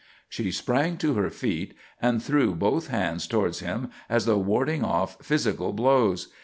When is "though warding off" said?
4.25-5.17